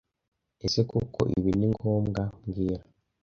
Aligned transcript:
Ese 0.65 0.81
koko 0.89 1.21
ibi 1.37 1.51
ni 1.57 1.67
ngombwa 1.73 2.23
mbwira 2.45 2.83